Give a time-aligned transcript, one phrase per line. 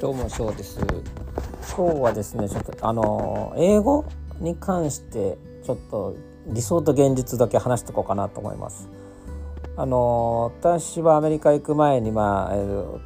[0.00, 0.78] どうも翔です。
[1.76, 4.04] 今日はですねちょっとあの英語
[4.38, 6.14] に関してちょっと
[6.46, 8.88] 理想と現実だけ話しておこうかなと思います。
[9.76, 13.00] あの私はアメリカ行く前にまあ、えー、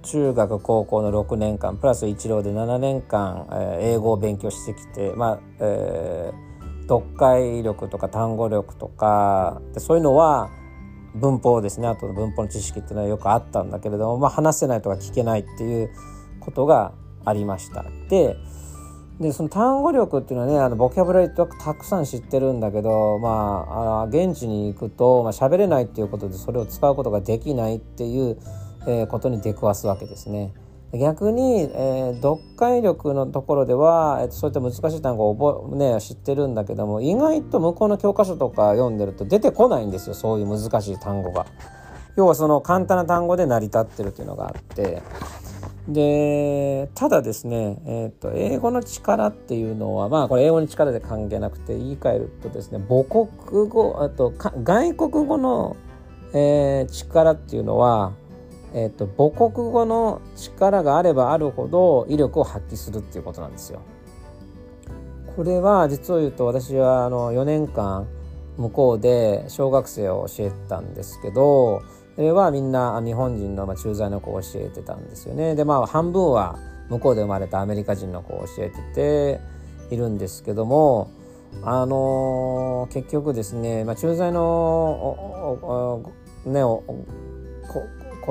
[0.00, 10.48] 中学高校の6年間プラス一浪で7年間、えー、英語を勉強してきてまあ、えー、読解力とか単語力とかでそういうのは
[11.14, 11.86] 文法ですね。
[11.86, 15.90] あと文法の知識っていうのはよくあったんだけれども、まあ、話せないとか聞けないっていう
[16.44, 16.92] ことが
[17.24, 17.84] ありました。
[18.08, 18.36] で
[19.20, 28.38] でその単語力っていうのはねあのボキャブラリーってたくさん知ってるんだけどまああ現地に行くと、まあ、喋れないっていうことでそれを使うことができないっていう、
[28.88, 30.52] えー、ことに出くわすわけですね。
[30.92, 41.46] 逆に、えー、読解力のところでは、えー、そういった難しい単語を覚、ね、知ってるんだけども意外と向こうの教科書とか読んでると出てこないんですよそういう難しい単語が。
[42.16, 45.02] 要はその簡単な単語で成り立ってるっていうのがあって
[45.88, 54.32] でただですね、えーと、英語の力っていうのはまあこれ英語の力で関係なくて言い換えるとですね母国語あと
[54.62, 55.76] 外国語の、
[56.32, 58.12] えー、力っていうのは
[58.76, 63.82] えーと、母国語の力があればあるほど威力を発揮するっていうことなんですよ。
[65.36, 68.08] これは実を言うと私はあの4年間
[68.56, 71.82] 向こうで小学生を教えたんですけど
[72.16, 75.54] はみんな日本人の駐在の子を教えてたんですよね。
[75.54, 79.40] でまあ半分は向こうで生まれたアメリカ人の子を教えてて
[79.94, 81.10] いるんですけども
[81.62, 86.12] あのー、結局ですね、まあ、駐在の
[86.46, 86.60] ね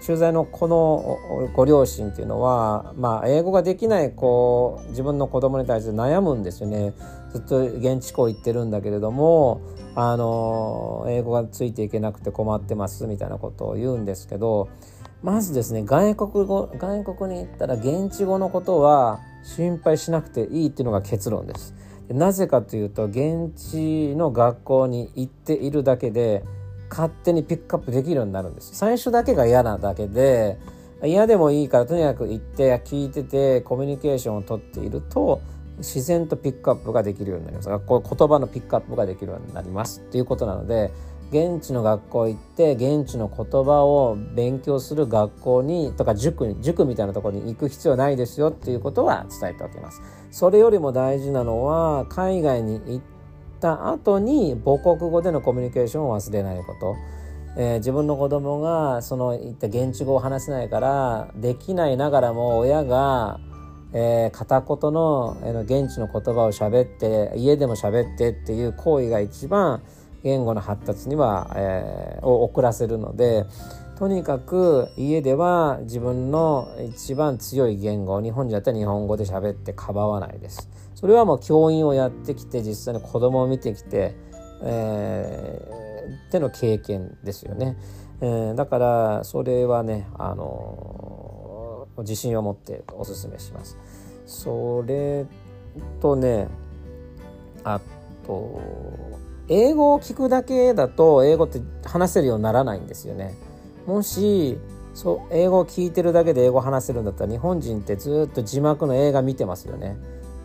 [0.00, 6.94] 駐在の子のご両親っていうのは、まあ、英語ができない子自分の子供に対して悩むんですよね
[7.32, 9.60] ずっと現地校行ってるんだけれども
[9.94, 14.68] あの英語がついていけなくて困ってますみたいなことを言うんですけど
[15.22, 21.74] まずですね外国語外国に行ったら現地語のことは心配しなくていいっていうのが結論です。
[22.08, 26.44] なぜかというと現地の学校に行っているだけで
[26.94, 28.70] 勝手にピックアップできるようになるんです。
[28.74, 30.58] 最初だけが嫌なだけで
[31.02, 35.42] 嫌でもいいからとにかく行って聞いててコミュニケーションをとっていると
[35.78, 37.68] 自然とピックアップができるようになります。
[37.68, 40.00] 学校言葉のピックアップができるようになります。
[40.00, 40.92] っていうことなので
[41.30, 50.00] 現地の学校行って現地の言葉を勉強する学校にとか塾に塾みたいなところに行く必要ないですよっていうことは伝えておきます。
[50.30, 53.00] それよりも大事なのは海外に行っ
[53.64, 56.96] た後に母国語でのコミュニケーションを忘れないこと。
[57.56, 63.38] えー、自分の子供がその言った現地語を話せないからできないながらも親が、
[63.92, 69.84] えー、片言の、えー、現地の言葉を喋って家でも喋ってっていう行為が一番
[70.24, 73.46] 言語の発達には、えー、を遅らせるので
[73.98, 80.68] とにかく家では自分の一番強い言語日本人だったら日本語で喋ってかばわないです。
[80.94, 84.16] それはもう教員をやってきて実際に子供を見てきて、
[84.62, 87.76] えー、っての経験ですよね。
[88.20, 93.78] えー、だからそれはね、あのー、自信を持っておすすめします。
[94.26, 95.26] それ
[96.00, 96.48] とね
[97.62, 97.80] あ
[98.26, 98.60] と
[99.48, 103.34] 英語を聞くだけだと英語って話せるようにならないんですよね。
[103.86, 104.58] もし
[104.94, 109.96] そう英語を聞いてるだけで英語話せるんだったら日本人ってずっと字幕の映画見てますよね。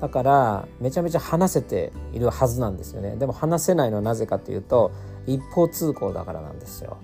[0.00, 3.16] だからめちゃめちゃ話せているはずなんですよね。
[3.16, 4.92] でも話せないのはなぜかというと
[5.26, 6.98] 一方通行だからなんですよ。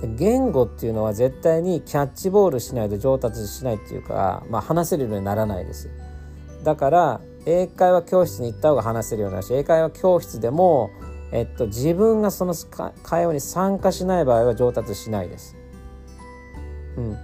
[0.00, 5.90] で言語っていうのは絶対にキャッチボールしないと上達しないっていうか、まあ、話せるようにならないです。
[6.62, 10.90] だから英会話教室に行った方が話せるようになるし英会話教室でも
[11.32, 12.54] えっと、自分がその
[13.02, 15.56] 会話に参加しない場合は上達しないです。
[16.96, 17.16] うん、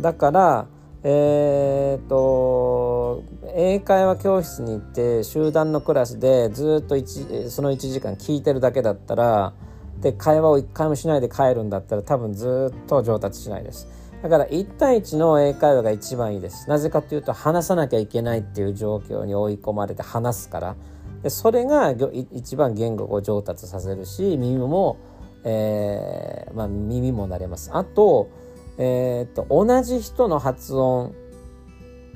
[0.00, 0.66] だから
[1.02, 3.22] えー、っと
[3.54, 6.96] 英会話教室に行って集団のクラスでずっと
[7.50, 9.52] その1時間聞いてるだけだったら
[10.00, 13.88] で会話を一回もしないで帰るんだったら多分ずっと上達しないです。
[14.22, 16.68] だから1対1の英会話が一番いいです。
[16.68, 20.76] なぜかというと話さなきゃいけないっていう状況に追い込まれて話すから。
[21.22, 21.94] でそれが
[22.32, 24.98] 一番言語を上達させるし耳も、
[25.44, 27.70] えーまあ、耳も慣れます。
[27.72, 28.28] あと,、
[28.78, 31.14] えー、っと同じ人の発音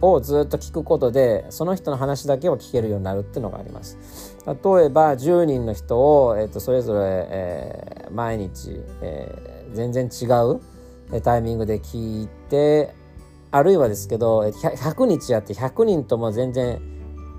[0.01, 4.37] をずっと聞くことでその人の話だけを聞けるようになるっていうのがあります。
[4.47, 4.55] 例え
[4.89, 10.61] ば10人の人を、えー、とそれぞれ、えー、毎日、えー、全然違う
[11.23, 12.95] タイミングで聞いて
[13.51, 16.81] あるいはですけど100日やって100人とも全然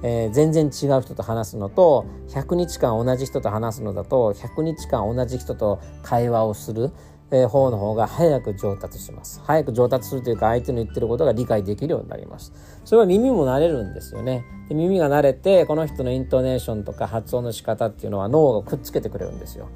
[0.03, 6.91] えー、全然違う人と話すのと100日間同じ人と話すのだと100日間同じ人と会話をする、
[7.31, 9.41] え方の方が早く上達します。
[9.45, 12.51] 早く上達するというか相手の言ってることが理解できるようになります。
[12.83, 14.43] それは耳も慣れるんですよね。
[14.67, 19.69] で耳が慣れてこの人のイントネーションとか発音の仕方っていうのは脳がくっつけてくれるんですよ。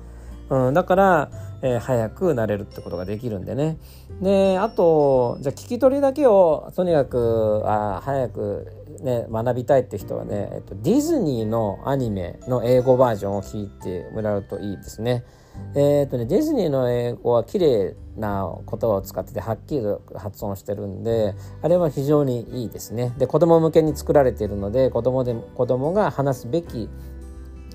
[0.49, 1.31] うん、だから、
[1.63, 3.77] えー、早くなれるってことができるんでね。
[4.21, 8.67] であとじゃあ聞き取りだけをとにかくあ早く、
[9.01, 15.23] ね、学びたいって人はね、えっと、ディズニーのアニメの英語バージョンを聞いてもらうといいですね。
[15.75, 23.13] えーとね、ディズニーの英語は綺麗な言葉を使っててはっきりと発音してるんであれは非常にいいですね。
[23.17, 26.89] で子供向けに作られているので子供で子供が話すべき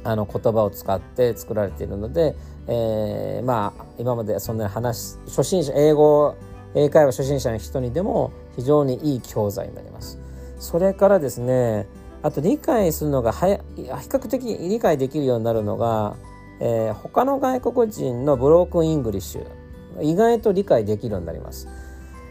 [0.02, 2.34] あの言葉を使って作られているので、
[2.68, 6.34] えー、まあ今までそんなに話初心者英語
[6.74, 10.18] 英会話初心者の人にでも非常にいい教材になります。
[10.58, 11.86] それからですね
[12.22, 16.16] あと理解するのがはや比較的理解できるようになるのが
[16.60, 21.68] えー、他の外国人の broken English 意外と理解できるようになります。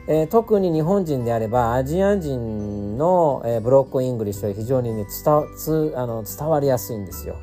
[0.07, 7.35] えー、特に日本人であればアジア人の、えー、 broken English は非常にね伝つあの伝わりやすいんですよ。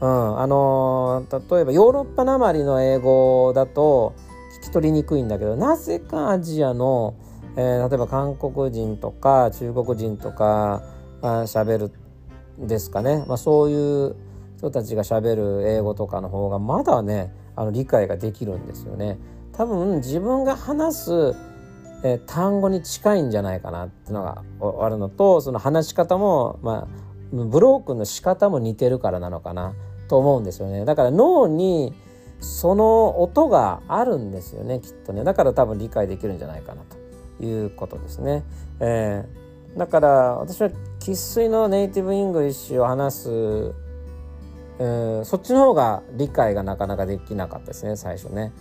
[0.00, 4.14] うん、あのー、例えばヨーロッパなまりの英語だと
[4.60, 7.14] 聞き取りにくいんだけどなぜかアジアの、
[7.56, 10.82] えー、例えば韓国人とか中国人とか
[11.20, 11.92] 喋る
[12.58, 14.16] ですかね、まあ、そういう
[14.58, 19.18] 人たちがしゃべる英語とかの方がまだねあの理解ができるんですよね。
[19.52, 21.34] 多分自分が話す、
[22.04, 24.42] えー、単語に近いんじゃないかなっていうのが
[24.84, 26.88] あるのとその話し方も、まあ、
[27.32, 29.74] ブロークンの仕方も似てるからなのかな
[30.08, 30.84] と思うんですよね。
[30.84, 31.94] だから脳に
[32.40, 36.82] その音があるんですよねきっとねだから多分理解できるんじゃないかな
[37.38, 38.44] ということですね。
[38.80, 43.87] えー、だから私は生粋の native English を話す
[44.80, 48.52] えー、そっちの方が理解がなかなかできなかったですね最初ね、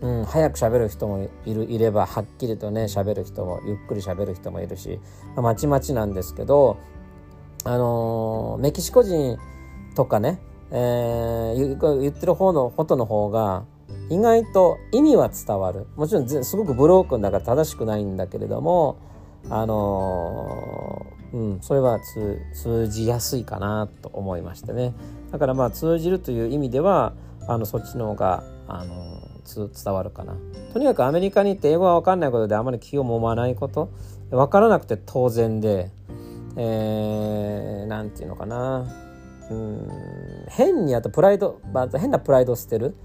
[0.00, 5.00] うん、早く喋る人もいるいればはっきりとね喋る人もゆっくり喋る人もいるし、
[5.36, 6.78] ま、ちまちなんですけど
[7.64, 9.38] あのー、メキシコ人
[9.94, 10.40] とかね、
[10.70, 13.64] えー、言ってる方のことの方が
[14.08, 15.86] 意外と意味は伝わる。
[15.96, 18.98] もちろんすごくブロークンだから正しくないんだけれども
[19.50, 24.94] あの、うん、それは通じやすいかなと思いましてね。
[25.30, 27.12] だからまあ通じるという意味では
[27.46, 30.34] あのそっちの方があの伝わるかな。
[30.72, 33.90] とにかくアメリカに行って英語が分かんないことであまり気を揉まないこと。
[34.30, 35.90] 分からなくて当然で
[36.56, 38.86] 何、えー、て言うのかな。
[39.48, 42.96] うん変にあとプライド、まあ、変なプライドを捨てる。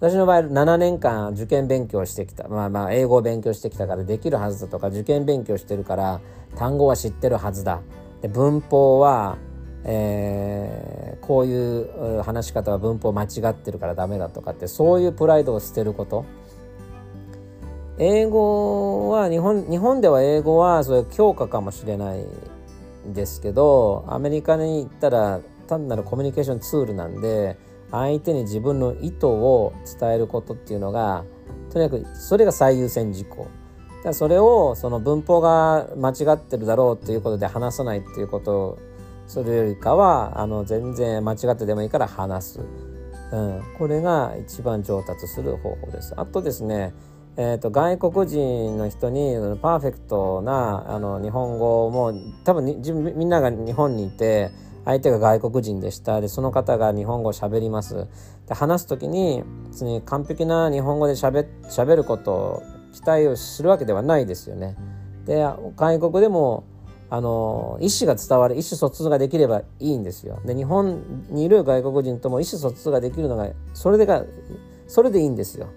[0.00, 2.48] 私の場合7年間受験勉強してきた。
[2.48, 6.20] まあまあ英語を勉強してきたからできるはずだとか受験勉強してるから
[6.56, 7.82] 単語は知ってるはずだ。
[8.22, 9.36] で文法は、
[9.84, 16.24] えー、こういう話し方は文法間違ってるからダメだとかってそういうプライドを捨てること。
[17.98, 22.24] 英語は日本日本では英語はそれ強化かもしれない
[23.06, 27.58] んですけどアメリカに行ったら単なるコミュニケーションツールなんで
[27.90, 31.24] 相手に自分の意図を伝えることっていうのが
[31.72, 33.48] とにかくそれが最優先事項。
[34.02, 38.78] だそれをその文法が間違ってるだろうっていうことで話さないっていうことを
[39.26, 42.60] するよりかはあの全然間違ってでもいいから話す、
[43.32, 46.14] うん、これが一番上達する方法です。
[46.16, 46.94] あとですね
[47.36, 52.12] えーと、外国人の人にパーフェクトなあの日本語も
[52.44, 52.76] 多分に
[53.14, 54.50] みんなが日本にいて
[54.84, 58.06] 相手が外国人でしたでその方が日本語を喋ります
[58.48, 64.76] で話す時に別に完璧な日本語でしゃべることを期待をするわけではないですよね。
[65.24, 65.44] で
[65.76, 66.64] 外国でも
[67.08, 70.40] あの意思が伝わる意思疎通ができればいいんですよ。
[70.44, 74.24] で日本にいる外国人とも意思疎通ができるのがそれでが
[74.86, 75.68] それでいいんですよ。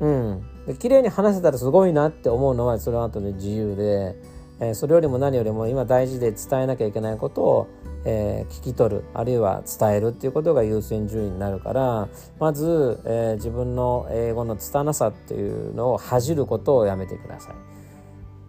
[0.00, 0.42] うん。
[0.66, 4.16] で綺麗に話せたらすごいなって思うのはそれは後で自由で、
[4.60, 7.68] えー、それよりも何よりも今大事で伝えなきゃいけないことを
[8.04, 12.08] えー、聞き取るあるいは伝えるっていうことが優先順位になるから
[12.38, 17.54] まず、えー、自分の英語の拙さっていうのを恥じることをやめてください。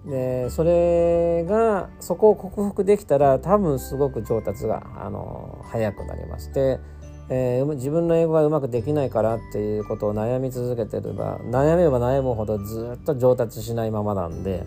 [0.10, 6.54] でそれがそこを克服できたら多分すごく上達があの早くなります。
[6.54, 6.80] で
[7.28, 14.64] えー、自分の英語がうまくできないからっていうことを悩み続けてれば悩めば悩むほどずっと上達しないままなんで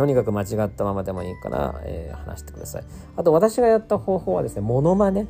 [0.00, 2.84] とにかく間違ったままでもいいから、えー、話してください。
[3.18, 5.26] あと私がやった方法はですね、モノマネ。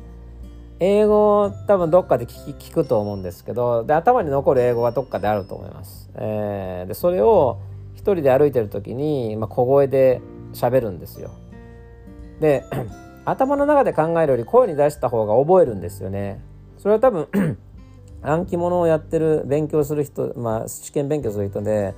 [0.79, 6.09] 英語多分どっかで聞聞くと思うんですけど、で、頭に残る英語はどっかであると思います。
[6.15, 7.59] えー、で、それを
[7.95, 10.21] 一人で歩いてる時に、まあ、小声で
[10.53, 11.31] 喋るんですよ。
[12.39, 12.63] で、
[13.25, 16.39] 頭の中で考えるより声に出した方が覚えるんですよね。
[16.77, 17.27] それは多分
[18.23, 21.93] 暗記物をやってる勉強する人、まあ、試験勉強する人で、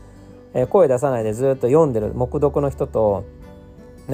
[0.53, 3.23] え、声出さないでずっと読んでる黙読の人と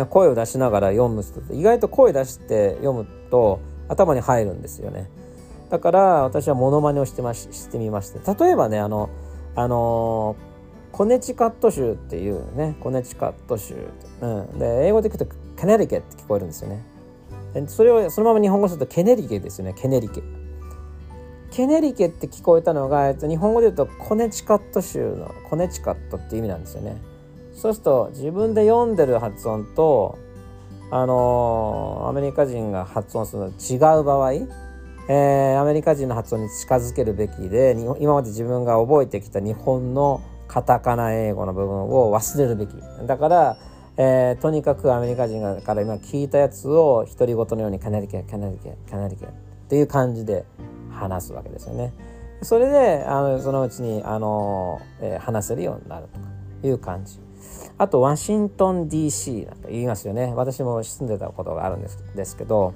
[0.10, 5.10] 声を出しながら読む人って意外と声出して読むと頭に入るんですよね。
[5.70, 8.20] だから私はモノマネをしてまししてみまして。
[8.44, 9.10] 例えばねあの
[9.56, 10.36] あの
[10.92, 13.76] コネチカット州っていうねコネチカット州、
[14.22, 15.28] うん、で英語で聞くと
[15.58, 16.84] ケネリケって聞こえるんですよね。
[17.68, 19.74] それをそのまま日本語するとケネリケですよね。
[19.74, 20.22] ケネリケ。
[21.52, 26.98] ケネリケって聞こえたのが日本語で言うとコネチカット州のコネチカットって意味なんですよね。
[27.54, 30.18] そうすると自分で読んでる発音と
[30.92, 34.34] あのー、アメリカ人が発音するの違う場合
[35.12, 42.76] えー、アメリカ人の発音に近づけるべきで今まで自分が覚えてきた日本のカタカナ英語の部分を忘れるべき。
[43.08, 43.58] だから、
[43.98, 49.30] えー、とにかくアメリカ人から今聞いたやつを独り言のように「カナリケカナリケカナリケ」っ
[49.68, 50.46] ていう感じで
[51.00, 51.94] 話すわけですよね。
[52.42, 56.26] それであのそのうちにあの、えー、話せるようになるとか
[56.64, 57.20] いう感じ。
[57.78, 60.34] あとワシントン DC なんて言いますよね。
[60.36, 62.74] 私も住んでたことがあるんですですけど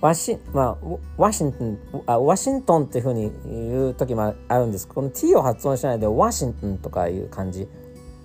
[0.00, 7.66] ワシ,、まあ、ワシントンあワシントンっていうふうに言う時もあるんですこの t を発音しないでワシントンとかいう感じ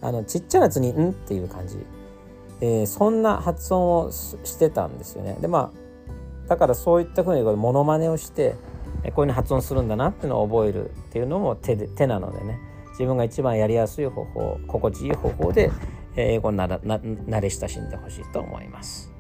[0.02, 1.78] あのちっちゃなやつに「ん」っていう感じ、
[2.62, 5.83] えー、そんな発音をしてたんですよねでまあ
[6.48, 8.58] だからそういったふうにモノマネをしてこ
[9.04, 12.60] ういうふうに発音するんだなっていうのを覚えるっていうのも手で手なのでね
[12.92, 15.72] 自分が一番やりやすい方法心地いい方法で
[16.16, 19.12] 英語にな慣れ親しんでほしいと思います。